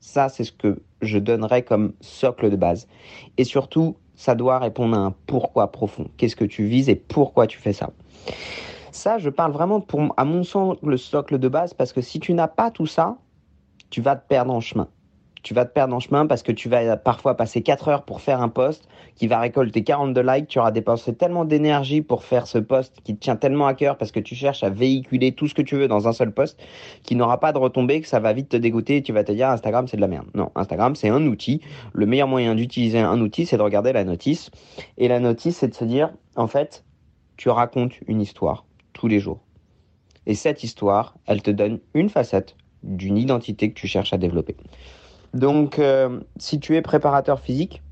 Ça, 0.00 0.28
c'est 0.28 0.44
ce 0.44 0.52
que 0.52 0.82
je 1.02 1.18
donnerais 1.18 1.62
comme 1.62 1.92
socle 2.00 2.50
de 2.50 2.56
base. 2.56 2.88
Et 3.36 3.44
surtout, 3.44 3.96
ça 4.14 4.34
doit 4.34 4.58
répondre 4.58 4.96
à 4.96 5.00
un 5.00 5.14
pourquoi 5.26 5.70
profond. 5.72 6.08
Qu'est-ce 6.16 6.36
que 6.36 6.44
tu 6.44 6.64
vises 6.64 6.88
et 6.88 6.96
pourquoi 6.96 7.46
tu 7.46 7.58
fais 7.58 7.72
ça? 7.72 7.90
Ça, 8.92 9.18
je 9.18 9.30
parle 9.30 9.52
vraiment 9.52 9.84
à 10.16 10.24
mon 10.24 10.42
sens, 10.42 10.76
le 10.82 10.96
socle 10.96 11.38
de 11.38 11.48
base 11.48 11.74
parce 11.74 11.92
que 11.92 12.00
si 12.00 12.20
tu 12.20 12.34
n'as 12.34 12.48
pas 12.48 12.70
tout 12.70 12.86
ça, 12.86 13.16
tu 13.88 14.00
vas 14.00 14.16
te 14.16 14.26
perdre 14.26 14.52
en 14.52 14.60
chemin 14.60 14.88
tu 15.42 15.54
vas 15.54 15.64
te 15.64 15.72
perdre 15.72 15.94
en 15.94 16.00
chemin 16.00 16.26
parce 16.26 16.42
que 16.42 16.52
tu 16.52 16.68
vas 16.68 16.96
parfois 16.96 17.36
passer 17.36 17.62
4 17.62 17.88
heures 17.88 18.02
pour 18.02 18.20
faire 18.20 18.40
un 18.42 18.48
post 18.48 18.88
qui 19.14 19.26
va 19.26 19.38
récolter 19.38 19.82
42 19.82 20.20
likes. 20.20 20.48
Tu 20.48 20.58
auras 20.58 20.70
dépensé 20.70 21.14
tellement 21.14 21.44
d'énergie 21.44 22.02
pour 22.02 22.24
faire 22.24 22.46
ce 22.46 22.58
post 22.58 23.00
qui 23.04 23.14
te 23.14 23.20
tient 23.20 23.36
tellement 23.36 23.66
à 23.66 23.74
cœur 23.74 23.96
parce 23.96 24.12
que 24.12 24.20
tu 24.20 24.34
cherches 24.34 24.62
à 24.62 24.70
véhiculer 24.70 25.32
tout 25.32 25.48
ce 25.48 25.54
que 25.54 25.62
tu 25.62 25.76
veux 25.76 25.88
dans 25.88 26.08
un 26.08 26.12
seul 26.12 26.32
post 26.32 26.60
qui 27.02 27.16
n'aura 27.16 27.40
pas 27.40 27.52
de 27.52 27.58
retombée, 27.58 28.00
que 28.00 28.08
ça 28.08 28.20
va 28.20 28.32
vite 28.32 28.50
te 28.50 28.56
dégoûter 28.56 28.96
et 28.96 29.02
tu 29.02 29.12
vas 29.12 29.24
te 29.24 29.32
dire 29.32 29.48
Instagram 29.48 29.88
c'est 29.88 29.96
de 29.96 30.02
la 30.02 30.08
merde. 30.08 30.26
Non, 30.34 30.50
Instagram 30.54 30.94
c'est 30.94 31.08
un 31.08 31.26
outil. 31.26 31.60
Le 31.92 32.06
meilleur 32.06 32.28
moyen 32.28 32.54
d'utiliser 32.54 32.98
un 32.98 33.20
outil 33.20 33.46
c'est 33.46 33.56
de 33.56 33.62
regarder 33.62 33.92
la 33.92 34.04
notice. 34.04 34.50
Et 34.98 35.08
la 35.08 35.20
notice 35.20 35.58
c'est 35.58 35.68
de 35.68 35.74
se 35.74 35.84
dire 35.84 36.10
en 36.36 36.46
fait, 36.46 36.84
tu 37.36 37.48
racontes 37.48 37.94
une 38.06 38.20
histoire 38.20 38.64
tous 38.92 39.08
les 39.08 39.20
jours. 39.20 39.40
Et 40.26 40.34
cette 40.34 40.62
histoire, 40.62 41.16
elle 41.26 41.42
te 41.42 41.50
donne 41.50 41.80
une 41.94 42.08
facette 42.08 42.56
d'une 42.82 43.16
identité 43.16 43.70
que 43.70 43.74
tu 43.74 43.86
cherches 43.86 44.12
à 44.12 44.18
développer. 44.18 44.56
Donc, 45.34 45.78
euh, 45.78 46.20
si 46.38 46.58
tu 46.58 46.76
es 46.76 46.82
préparateur 46.82 47.40
physique, 47.40 47.82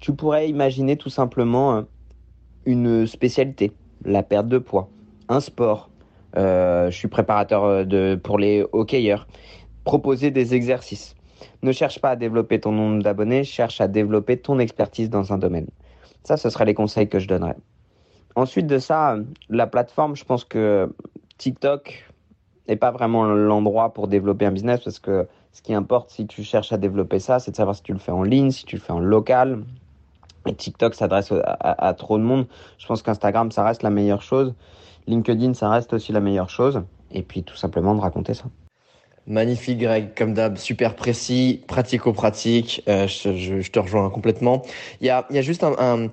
tu 0.00 0.14
pourrais 0.14 0.48
imaginer 0.48 0.96
tout 0.96 1.10
simplement 1.10 1.76
euh, 1.76 1.82
une 2.64 3.06
spécialité, 3.06 3.72
la 4.04 4.22
perte 4.22 4.48
de 4.48 4.58
poids, 4.58 4.88
un 5.28 5.40
sport. 5.40 5.90
Euh, 6.36 6.90
je 6.90 6.96
suis 6.96 7.08
préparateur 7.08 7.84
de, 7.84 8.18
pour 8.22 8.38
les 8.38 8.64
hockeyeurs. 8.72 9.26
Proposer 9.84 10.30
des 10.30 10.54
exercices. 10.54 11.14
Ne 11.62 11.72
cherche 11.72 12.00
pas 12.00 12.10
à 12.10 12.16
développer 12.16 12.60
ton 12.60 12.72
nombre 12.72 13.02
d'abonnés, 13.02 13.44
cherche 13.44 13.80
à 13.80 13.88
développer 13.88 14.38
ton 14.38 14.58
expertise 14.58 15.10
dans 15.10 15.32
un 15.32 15.38
domaine. 15.38 15.66
Ça, 16.22 16.36
ce 16.36 16.48
seraient 16.48 16.66
les 16.66 16.74
conseils 16.74 17.08
que 17.08 17.18
je 17.18 17.28
donnerais. 17.28 17.56
Ensuite 18.36 18.66
de 18.66 18.78
ça, 18.78 19.16
la 19.48 19.66
plateforme, 19.66 20.16
je 20.16 20.24
pense 20.24 20.44
que 20.44 20.94
TikTok 21.38 22.10
n'est 22.68 22.76
pas 22.76 22.90
vraiment 22.90 23.24
l'endroit 23.24 23.92
pour 23.92 24.06
développer 24.06 24.46
un 24.46 24.52
business 24.52 24.80
parce 24.84 24.98
que 24.98 25.26
ce 25.52 25.62
qui 25.62 25.74
importe 25.74 26.10
si 26.10 26.26
tu 26.26 26.42
cherches 26.42 26.72
à 26.72 26.78
développer 26.78 27.18
ça, 27.18 27.38
c'est 27.38 27.50
de 27.50 27.56
savoir 27.56 27.76
si 27.76 27.82
tu 27.82 27.92
le 27.92 27.98
fais 27.98 28.12
en 28.12 28.22
ligne, 28.22 28.50
si 28.50 28.64
tu 28.64 28.76
le 28.76 28.82
fais 28.82 28.92
en 28.92 29.00
local. 29.00 29.64
Et 30.46 30.54
TikTok 30.54 30.94
s'adresse 30.94 31.32
à, 31.44 31.94
trop 31.94 32.16
de 32.16 32.22
monde. 32.22 32.46
Je 32.78 32.86
pense 32.86 33.02
qu'Instagram, 33.02 33.52
ça 33.52 33.62
reste 33.62 33.82
la 33.82 33.90
meilleure 33.90 34.22
chose. 34.22 34.54
LinkedIn, 35.06 35.52
ça 35.54 35.68
reste 35.68 35.92
aussi 35.92 36.12
la 36.12 36.20
meilleure 36.20 36.48
chose. 36.48 36.82
Et 37.10 37.22
puis 37.22 37.42
tout 37.42 37.56
simplement 37.56 37.94
de 37.94 38.00
raconter 38.00 38.32
ça. 38.32 38.44
Magnifique 39.26 39.78
Greg, 39.78 40.14
comme 40.16 40.32
d'hab, 40.32 40.56
super 40.56 40.96
précis, 40.96 41.62
pratico-pratique. 41.68 42.82
Euh, 42.88 43.06
je, 43.06 43.70
te 43.70 43.78
rejoins 43.78 44.08
complètement. 44.08 44.62
Il 45.02 45.06
y 45.06 45.10
a, 45.10 45.26
y 45.30 45.36
a 45.36 45.42
juste 45.42 45.62
un 45.62 46.08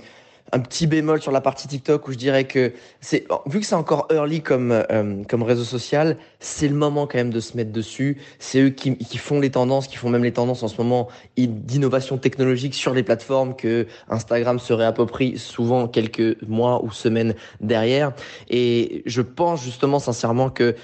petit 0.52 0.88
bémol 0.88 1.22
sur 1.22 1.32
la 1.32 1.42
partie 1.42 1.68
TikTok 1.68 2.08
où 2.08 2.12
je 2.12 2.18
dirais 2.18 2.46
que 2.46 2.74
c'est 3.02 3.28
vu 3.46 3.60
que 3.60 3.66
c'est 3.66 3.76
encore 3.76 4.08
early 4.12 4.42
comme 4.42 4.72
euh, 4.72 5.24
comme 5.28 5.44
réseau 5.44 5.64
social, 5.64 6.18
c'est 6.40 6.68
le 6.68 6.76
moment 6.76 7.08
quand 7.08 7.18
même 7.18 7.32
de 7.32 7.40
se 7.40 7.58
mettre 7.58 7.72
dessus. 7.72 8.18
C'est 8.40 8.62
eux 8.62 8.70
qui, 8.70 8.98
qui 8.98 9.18
font 9.18 9.40
les 9.40 9.52
tendances, 9.52 9.88
qui 9.88 9.98
font 9.98 10.10
même 10.10 10.24
les 10.24 10.34
tendances 10.34 10.64
en 10.64 10.68
ce 10.68 10.78
moment 10.78 11.08
d'innovation 11.38 12.18
technologique 12.18 12.74
sur 12.74 12.94
les 12.94 13.04
plateformes 13.04 13.56
que 13.56 13.88
Instagram 14.10 14.60
se 14.60 14.74
réapproprie 14.74 15.38
souvent 15.38 15.88
quelques 15.88 16.42
mois 16.44 16.84
ou 16.84 16.92
semaines 16.92 17.36
derrière. 17.62 18.14
Et 18.50 19.04
je 19.06 19.22
pense 19.22 19.64
justement 19.64 20.00
sincèrement 20.00 20.50
que 20.50 20.76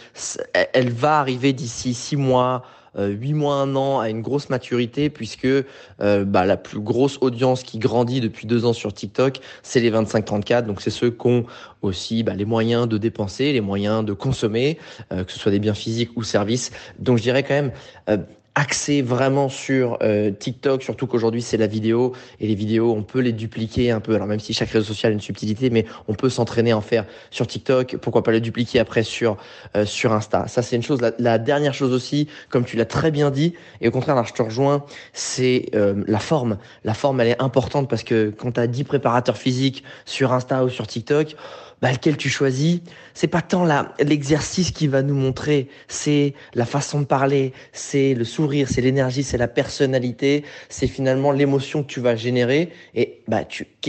elle 0.74 0.90
va 0.90 1.20
arriver 1.20 1.54
d'ici 1.54 1.94
six 1.94 2.18
mois 2.18 2.64
8 2.98 3.32
euh, 3.32 3.36
mois, 3.36 3.56
un 3.56 3.76
an 3.76 4.00
à 4.00 4.10
une 4.10 4.22
grosse 4.22 4.50
maturité 4.50 5.10
puisque 5.10 5.46
euh, 5.46 6.26
bah, 6.26 6.46
la 6.46 6.58
plus 6.58 6.80
grosse 6.80 7.18
audience 7.22 7.64
qui 7.64 7.80
grandit 7.80 8.22
depuis 8.22 8.48
deux 8.48 8.66
ans 8.66 8.74
sur 8.74 8.94
TikTok, 8.94 9.40
c'est 9.64 9.80
les 9.80 9.92
25-34. 9.92 10.66
Donc 10.66 10.82
c'est 10.82 10.90
ceux 10.90 11.12
qui 11.12 11.28
ont 11.28 11.46
aussi 11.82 12.24
bah, 12.24 12.34
les 12.34 12.46
moyens 12.46 12.88
de 12.88 12.98
dépenser, 12.98 13.54
les 13.54 13.62
moyens 13.62 14.06
de 14.06 14.14
consommer, 14.14 14.78
euh, 15.12 15.24
que 15.24 15.32
ce 15.32 15.40
soit 15.40 15.52
des 15.52 15.60
biens 15.60 15.74
physiques 15.74 16.12
ou 16.16 16.24
services. 16.24 16.72
Donc 17.00 17.18
je 17.18 17.24
dirais 17.24 17.44
quand 17.44 17.54
même 17.54 17.72
axé 18.56 19.02
vraiment 19.02 19.50
sur 19.50 19.98
euh, 20.04 20.32
TikTok, 20.32 20.84
surtout 20.84 21.08
qu'aujourd'hui 21.08 21.42
c'est 21.42 21.58
la 21.58 21.66
vidéo 21.66 22.14
et 22.40 22.48
les 22.48 22.56
vidéos 22.56 22.94
on 22.94 23.02
peut 23.02 23.20
les 23.20 23.32
dupliquer 23.32 23.92
un 23.92 24.00
peu. 24.00 24.14
Alors 24.14 24.28
même 24.28 24.40
si 24.40 24.54
chaque 24.54 24.70
réseau 24.70 24.86
social 24.86 25.12
a 25.12 25.14
une 25.14 25.22
subtilité, 25.22 25.70
mais 25.70 25.86
on 26.08 26.14
peut 26.14 26.30
s'entraîner 26.30 26.72
à 26.72 26.78
en 26.78 26.82
faire 26.82 27.06
sur 27.32 27.48
TikTok. 27.48 27.98
Pourquoi 27.98 28.24
pas 28.24 28.32
les 28.32 28.42
dupliquer 28.42 28.80
après 28.80 29.04
sur 29.04 29.38
euh, 29.76 29.86
sur 29.86 30.14
Insta. 30.14 30.48
Ça 30.48 30.62
c'est 30.62 30.76
une 30.76 30.84
chose. 30.84 31.00
La, 31.18 31.38
dernière 31.40 31.74
chose 31.74 31.94
aussi, 31.94 32.28
comme 32.50 32.64
tu 32.64 32.78
l'as 32.78 32.86
très 32.86 33.12
bien 33.12 33.32
dit, 33.32 33.54
et 33.82 33.88
au 33.88 33.92
contraire 33.92 34.16
là 34.16 34.24
je 34.26 34.34
te 34.34 34.42
rejoins, 34.42 34.86
c'est 35.14 35.70
euh, 35.74 36.04
la 36.08 36.20
forme. 36.20 36.58
La 36.84 36.94
forme 36.94 37.22
elle 37.22 37.30
est 37.30 37.42
importante 37.42 37.90
parce 37.90 38.04
que 38.04 38.32
quand 38.36 38.54
tu 38.54 38.60
as 38.60 38.68
10 38.68 38.84
préparateurs 38.84 39.38
physiques 39.38 39.84
sur 40.06 40.32
Insta 40.32 40.64
ou 40.64 40.70
sur 40.70 40.86
TikTok, 40.86 41.36
bah, 41.84 41.92
lequel 41.92 42.16
tu 42.16 42.30
choisis, 42.30 42.80
c'est 43.14 43.28
pas 43.28 43.42
tant 43.42 43.68
l'exercice 44.00 44.72
qui 44.72 44.88
va 44.88 45.02
nous 45.02 45.16
montrer, 45.16 45.68
c'est 45.90 46.34
la 46.54 46.66
façon 46.66 47.02
de 47.02 47.06
parler, 47.06 47.52
c'est 47.74 48.14
le 48.14 48.24
sourire, 48.24 48.70
c'est 48.70 48.80
l'énergie, 48.80 49.22
c'est 49.22 49.38
la 49.38 49.50
personnalité, 49.50 50.46
c'est 50.70 50.88
finalement 50.88 51.34
l'émotion 51.34 51.84
que 51.84 51.88
tu 51.90 52.00
vas 52.00 52.16
générer 52.16 52.70
et 52.96 53.20
bah 53.28 53.42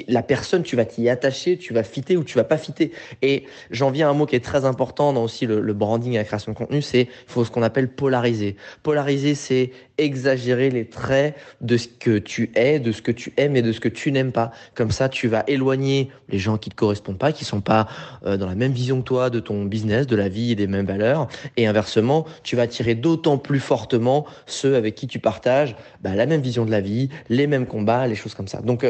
la 0.08 0.22
personne 0.24 0.64
tu 0.64 0.74
vas 0.74 0.84
t'y 0.84 1.08
attacher, 1.08 1.56
tu 1.56 1.72
vas 1.72 1.84
fitter 1.84 2.16
ou 2.16 2.24
tu 2.24 2.36
vas 2.36 2.42
pas 2.42 2.58
fitter. 2.58 2.90
Et 3.22 3.44
j'en 3.70 3.92
viens 3.92 4.08
à 4.08 4.10
un 4.10 4.14
mot 4.14 4.26
qui 4.26 4.34
est 4.34 4.44
très 4.44 4.64
important 4.64 5.12
dans 5.12 5.22
aussi 5.22 5.46
le, 5.46 5.60
le 5.60 5.72
branding 5.72 6.14
et 6.14 6.16
la 6.16 6.24
création 6.24 6.50
de 6.50 6.56
contenu, 6.56 6.82
c'est 6.82 7.06
faut 7.28 7.44
ce 7.44 7.52
qu'on 7.52 7.62
appelle 7.62 7.88
polariser. 7.88 8.56
Polariser, 8.82 9.36
c'est 9.36 9.70
exagérer 9.98 10.70
les 10.70 10.86
traits 10.86 11.36
de 11.60 11.76
ce 11.76 11.88
que 11.88 12.18
tu 12.18 12.50
es, 12.54 12.80
de 12.80 12.92
ce 12.92 13.02
que 13.02 13.12
tu 13.12 13.32
aimes 13.36 13.56
et 13.56 13.62
de 13.62 13.72
ce 13.72 13.80
que 13.80 13.88
tu 13.88 14.10
n'aimes 14.12 14.32
pas. 14.32 14.50
Comme 14.74 14.90
ça, 14.90 15.08
tu 15.08 15.28
vas 15.28 15.44
éloigner 15.46 16.10
les 16.28 16.38
gens 16.38 16.58
qui 16.58 16.70
te 16.70 16.74
correspondent 16.74 17.18
pas, 17.18 17.32
qui 17.32 17.44
sont 17.44 17.60
pas 17.60 17.88
euh, 18.26 18.36
dans 18.36 18.46
la 18.46 18.54
même 18.54 18.72
vision 18.72 19.00
que 19.00 19.04
toi 19.04 19.30
de 19.30 19.40
ton 19.40 19.64
business, 19.64 20.06
de 20.06 20.16
la 20.16 20.28
vie 20.28 20.52
et 20.52 20.54
des 20.54 20.66
mêmes 20.66 20.86
valeurs. 20.86 21.28
Et 21.56 21.66
inversement, 21.66 22.26
tu 22.42 22.56
vas 22.56 22.62
attirer 22.62 22.94
d'autant 22.94 23.38
plus 23.38 23.60
fortement 23.60 24.26
ceux 24.46 24.76
avec 24.76 24.94
qui 24.94 25.06
tu 25.06 25.18
partages 25.18 25.76
bah, 26.00 26.14
la 26.14 26.26
même 26.26 26.40
vision 26.40 26.64
de 26.64 26.70
la 26.70 26.80
vie, 26.80 27.08
les 27.28 27.46
mêmes 27.46 27.66
combats, 27.66 28.06
les 28.06 28.16
choses 28.16 28.34
comme 28.34 28.48
ça. 28.48 28.60
Donc, 28.62 28.84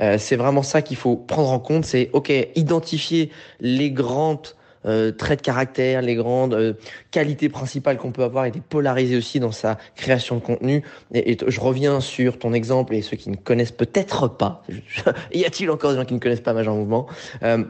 euh, 0.00 0.18
c'est 0.18 0.36
vraiment 0.36 0.62
ça 0.62 0.82
qu'il 0.82 0.96
faut 0.96 1.16
prendre 1.16 1.50
en 1.50 1.58
compte. 1.58 1.84
C'est 1.84 2.10
ok, 2.12 2.32
identifier 2.54 3.30
les 3.60 3.90
grandes 3.90 4.54
euh, 4.86 5.12
traits 5.12 5.40
de 5.40 5.44
caractère, 5.44 6.02
les 6.02 6.14
grandes 6.14 6.54
euh, 6.54 6.74
qualités 7.10 7.48
principales 7.48 7.98
qu'on 7.98 8.12
peut 8.12 8.24
avoir 8.24 8.46
et 8.46 8.50
les 8.50 8.60
polariser 8.60 9.16
aussi 9.16 9.40
dans 9.40 9.52
sa 9.52 9.78
création 9.96 10.36
de 10.36 10.40
contenu. 10.40 10.82
Et, 11.14 11.36
je 11.46 11.60
reviens 11.60 12.00
sur 12.00 12.38
ton 12.38 12.52
exemple 12.52 12.94
et 12.94 13.02
ceux 13.02 13.16
qui 13.16 13.30
ne 13.30 13.36
connaissent 13.36 13.72
peut-être 13.72 14.28
pas. 14.28 14.64
y 15.34 15.44
a-t-il 15.44 15.70
encore 15.70 15.92
des 15.92 15.98
gens 15.98 16.04
qui 16.04 16.14
ne 16.14 16.18
connaissent 16.18 16.40
pas 16.40 16.52
Major 16.52 16.74
Mouvement? 16.74 17.06
Euh, 17.42 17.64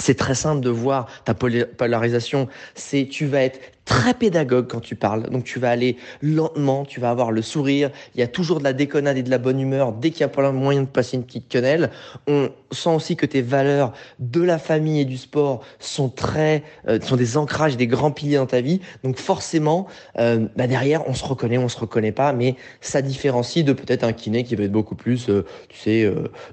c'est 0.00 0.14
très 0.14 0.34
simple 0.34 0.62
de 0.62 0.70
voir 0.70 1.06
ta 1.24 1.34
polarisation. 1.34 2.48
C'est 2.74 3.06
tu 3.06 3.26
vas 3.26 3.42
être 3.42 3.60
très 3.90 4.14
pédagogue 4.14 4.68
quand 4.68 4.78
tu 4.78 4.94
parles. 4.94 5.28
Donc 5.30 5.42
tu 5.42 5.58
vas 5.58 5.68
aller 5.68 5.96
lentement, 6.22 6.84
tu 6.84 7.00
vas 7.00 7.10
avoir 7.10 7.32
le 7.32 7.42
sourire. 7.42 7.90
Il 8.14 8.20
y 8.20 8.22
a 8.22 8.28
toujours 8.28 8.60
de 8.60 8.64
la 8.64 8.72
déconnade 8.72 9.18
et 9.18 9.24
de 9.24 9.30
la 9.30 9.38
bonne 9.38 9.58
humeur 9.58 9.92
dès 9.92 10.10
qu'il 10.10 10.20
y 10.20 10.22
a 10.22 10.28
pas 10.28 10.52
moyen 10.52 10.82
de 10.82 10.86
passer 10.86 11.16
une 11.16 11.24
petite 11.24 11.48
quenelle. 11.48 11.90
On 12.28 12.50
sent 12.70 12.94
aussi 12.94 13.16
que 13.16 13.26
tes 13.26 13.42
valeurs 13.42 13.92
de 14.20 14.42
la 14.42 14.58
famille 14.58 15.00
et 15.00 15.04
du 15.04 15.16
sport 15.16 15.64
sont 15.80 16.08
très, 16.08 16.62
euh, 16.86 17.00
sont 17.00 17.16
des 17.16 17.36
ancrages, 17.36 17.76
des 17.76 17.88
grands 17.88 18.12
piliers 18.12 18.36
dans 18.36 18.46
ta 18.46 18.60
vie. 18.60 18.80
Donc 19.02 19.16
forcément, 19.16 19.88
euh, 20.20 20.46
bah 20.54 20.68
derrière, 20.68 21.08
on 21.08 21.14
se 21.14 21.24
reconnaît, 21.24 21.58
on 21.58 21.68
se 21.68 21.78
reconnaît 21.78 22.12
pas, 22.12 22.32
mais 22.32 22.54
ça 22.80 23.02
différencie 23.02 23.64
de 23.64 23.72
peut-être 23.72 24.04
un 24.04 24.12
kiné 24.12 24.44
qui 24.44 24.54
va 24.54 24.62
être 24.62 24.72
beaucoup 24.72 24.94
plus, 24.94 25.28
euh, 25.28 25.44
tu 25.68 25.78
sais, 25.78 26.08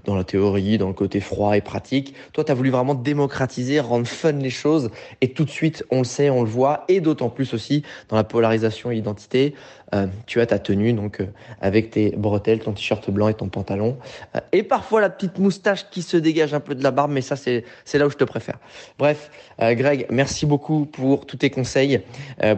dans 0.06 0.16
la 0.16 0.24
théorie, 0.24 0.80
dans 0.80 0.88
le 0.88 0.94
côté 0.96 1.20
froid 1.20 1.56
et 1.56 1.62
pratique. 1.62 2.16
Toi, 2.34 2.44
tu 2.44 2.52
as 2.52 2.56
voulu 2.56 2.72
vraiment 2.72 2.96
démocratiser, 2.96 3.80
rendre 3.80 4.08
fun 4.08 4.32
les 4.32 4.50
choses, 4.50 4.90
et 5.22 5.34
tout 5.34 5.46
de 5.46 5.52
suite, 5.52 5.86
on 5.92 6.00
le 6.00 6.04
sait, 6.04 6.32
on 6.32 6.42
le 6.42 6.50
voit, 6.50 6.84
et 6.88 7.00
d'autant 7.00 7.27
en 7.28 7.30
plus 7.30 7.54
aussi 7.54 7.84
dans 8.10 8.16
la 8.16 8.24
polarisation 8.24 8.92
identité. 8.92 9.54
Euh, 9.96 10.08
tu 10.26 10.42
as 10.42 10.46
ta 10.46 10.60
tenue 10.60 10.92
donc 10.92 11.22
euh, 11.22 11.28
avec 11.62 11.92
tes 11.92 12.10
bretelles, 12.18 12.60
ton 12.60 12.74
t-shirt 12.74 13.10
blanc 13.10 13.30
et 13.30 13.34
ton 13.34 13.48
pantalon, 13.48 13.98
euh, 14.36 14.40
et 14.52 14.64
parfois 14.64 15.00
la 15.00 15.10
petite 15.10 15.40
moustache 15.40 15.90
qui 15.90 16.02
se 16.02 16.18
dégage 16.18 16.54
un 16.54 16.60
peu 16.60 16.76
de 16.76 16.84
la 16.84 16.92
barbe, 16.92 17.12
mais 17.12 17.22
ça 17.22 17.38
c'est 17.38 17.64
là 17.94 18.06
où 18.06 18.10
je 18.10 18.18
te 18.18 18.26
préfère. 18.26 18.60
Bref, 19.00 19.32
Greg, 19.60 20.08
merci 20.10 20.46
beaucoup 20.46 20.86
pour 20.86 21.26
tous 21.26 21.38
tes 21.38 21.50
conseils. 21.50 22.02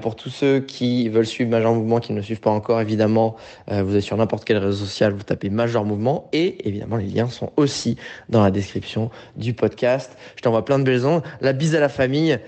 pour 0.02 0.16
tous 0.16 0.30
ceux 0.30 0.60
qui 0.60 1.08
veulent 1.10 1.26
suivre 1.26 1.52
Major 1.52 1.74
Mouvement, 1.74 2.00
qui 2.00 2.14
ne 2.14 2.18
le 2.18 2.24
suivent 2.24 2.40
pas 2.40 2.50
encore, 2.50 2.82
évidemment, 2.82 3.36
vous 3.68 3.96
êtes 3.96 4.02
sur 4.02 4.18
n'importe 4.18 4.46
quel 4.46 4.58
réseau 4.58 4.86
social, 4.86 5.14
vous 5.14 5.24
tapez 5.24 5.50
Major 5.50 5.86
Mouvement, 5.86 6.30
et 6.34 6.68
évidemment 6.68 6.98
les 6.98 7.06
liens 7.06 7.30
sont 7.30 7.52
aussi 7.58 7.98
dans 8.30 8.44
la 8.44 8.52
description 8.52 9.12
du 9.36 9.54
podcast. 9.54 10.18
Je 10.36 10.42
t'envoie 10.42 10.66
plein 10.66 10.80
de 10.80 10.84
belles 10.84 11.06
ondes. 11.06 11.24
La 11.42 11.54
bise 11.54 11.76
à 11.76 11.80
la 11.80 11.90
famille. 11.90 12.40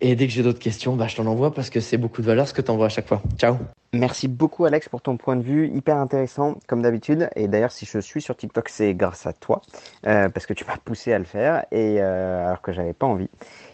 Et 0.00 0.16
dès 0.16 0.26
que 0.26 0.32
j'ai 0.32 0.42
d'autres 0.42 0.58
questions, 0.58 0.96
bah, 0.96 1.06
je 1.08 1.16
t'en 1.16 1.26
envoie 1.26 1.52
parce 1.52 1.68
que 1.68 1.80
c'est 1.80 1.98
beaucoup 1.98 2.22
de 2.22 2.26
valeur 2.26 2.48
ce 2.48 2.54
que 2.54 2.62
tu 2.62 2.70
envoies 2.70 2.86
à 2.86 2.90
chaque 2.90 3.06
fois. 3.06 3.20
Ciao. 3.36 3.56
Merci 3.92 4.28
beaucoup 4.28 4.64
Alex 4.64 4.88
pour 4.88 5.02
ton 5.02 5.16
point 5.16 5.34
de 5.34 5.42
vue, 5.42 5.68
hyper 5.68 5.96
intéressant 5.96 6.56
comme 6.68 6.80
d'habitude. 6.80 7.28
Et 7.34 7.48
d'ailleurs, 7.48 7.72
si 7.72 7.86
je 7.86 7.98
suis 7.98 8.22
sur 8.22 8.36
TikTok, 8.36 8.68
c'est 8.68 8.94
grâce 8.94 9.26
à 9.26 9.32
toi 9.32 9.60
euh, 10.06 10.28
parce 10.28 10.46
que 10.46 10.54
tu 10.54 10.64
m'as 10.64 10.76
poussé 10.76 11.12
à 11.12 11.18
le 11.18 11.24
faire 11.24 11.66
et 11.72 11.96
euh, 12.00 12.46
alors 12.46 12.62
que 12.62 12.72
j'avais 12.72 12.92
pas 12.92 13.06
envie. 13.06 13.28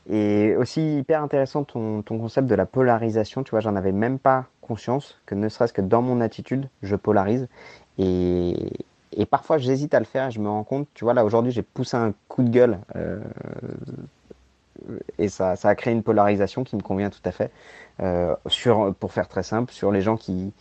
Et 0.09 0.56
aussi 0.56 0.99
hyper 0.99 1.23
intéressant 1.23 1.64
ton, 1.64 2.02
ton 2.02 2.18
concept 2.18 2.49
de 2.49 2.54
la 2.54 2.66
polarisation. 2.66 3.42
Tu 3.42 3.50
vois, 3.50 3.61
j'en 3.61 3.76
avais 3.76 3.92
même 3.92 4.18
pas 4.18 4.47
conscience 4.62 5.21
que 5.26 5.35
ne 5.35 5.49
serait-ce 5.49 5.73
que 5.73 5.83
dans 5.83 6.02
mon 6.02 6.21
attitude, 6.21 6.68
je 6.83 6.97
polarise. 6.97 7.47
Et, 7.99 8.54
et 9.12 9.26
parfois, 9.26 9.59
j'hésite 9.59 9.95
à 9.95 9.99
le 9.99 10.06
faire. 10.06 10.30
Je 10.30 10.40
me 10.40 10.49
rends 10.49 10.64
compte. 10.64 10.88
Tu 10.95 11.04
vois, 11.04 11.12
là 11.12 11.25
aujourd'hui, 11.25 11.52
j'ai 11.52 11.62
poussé 11.62 11.97
un 11.97 12.14
coup 12.28 12.42
de 12.42 12.50
gueule. 12.50 12.78
Euh, 12.97 13.21
et 15.18 15.28
ça, 15.28 15.56
ça, 15.56 15.68
a 15.68 15.75
créé 15.75 15.92
une 15.92 16.02
polarisation 16.02 16.64
qui 16.64 16.76
me 16.76 16.83
convient 16.83 17.11
tout 17.11 17.21
à 17.25 17.33
fait. 17.33 17.50
Euh, 18.00 18.35
sur, 18.47 18.95
pour 18.95 19.12
faire 19.12 19.28
très 19.28 19.42
simple, 19.42 19.73
sur 19.73 19.90
les 19.90 20.02
gens 20.02 20.16
qui 20.16 20.52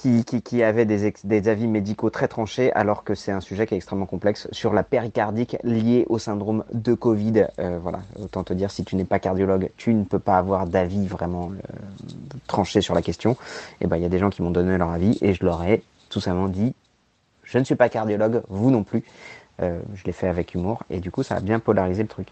qui, 0.00 0.24
qui, 0.24 0.42
qui 0.42 0.62
avaient 0.62 0.84
des, 0.84 1.12
des 1.24 1.48
avis 1.48 1.66
médicaux 1.66 2.10
très 2.10 2.28
tranchés, 2.28 2.72
alors 2.72 3.04
que 3.04 3.14
c'est 3.14 3.32
un 3.32 3.40
sujet 3.40 3.66
qui 3.66 3.74
est 3.74 3.76
extrêmement 3.76 4.06
complexe 4.06 4.48
sur 4.52 4.72
la 4.72 4.82
péricardique 4.82 5.56
liée 5.62 6.04
au 6.08 6.18
syndrome 6.18 6.64
de 6.72 6.94
Covid. 6.94 7.46
Euh, 7.58 7.78
voilà, 7.80 8.00
autant 8.20 8.44
te 8.44 8.52
dire, 8.52 8.70
si 8.70 8.84
tu 8.84 8.96
n'es 8.96 9.04
pas 9.04 9.18
cardiologue, 9.18 9.70
tu 9.76 9.94
ne 9.94 10.04
peux 10.04 10.18
pas 10.18 10.38
avoir 10.38 10.66
d'avis 10.66 11.06
vraiment 11.06 11.50
euh, 11.50 12.36
tranché 12.46 12.80
sur 12.80 12.94
la 12.94 13.02
question. 13.02 13.36
Et 13.80 13.86
ben, 13.86 13.96
il 13.96 14.02
y 14.02 14.06
a 14.06 14.10
des 14.10 14.18
gens 14.18 14.30
qui 14.30 14.42
m'ont 14.42 14.50
donné 14.50 14.76
leur 14.76 14.90
avis 14.90 15.18
et 15.22 15.34
je 15.34 15.44
leur 15.44 15.62
ai 15.64 15.82
tout 16.08 16.20
simplement 16.20 16.48
dit, 16.48 16.74
je 17.44 17.58
ne 17.58 17.64
suis 17.64 17.76
pas 17.76 17.88
cardiologue, 17.88 18.42
vous 18.48 18.70
non 18.70 18.82
plus. 18.82 19.02
Euh, 19.62 19.80
je 19.94 20.04
l'ai 20.04 20.12
fait 20.12 20.28
avec 20.28 20.54
humour 20.54 20.82
et 20.90 21.00
du 21.00 21.10
coup, 21.10 21.22
ça 21.22 21.36
a 21.36 21.40
bien 21.40 21.58
polarisé 21.58 22.02
le 22.02 22.08
truc. 22.08 22.28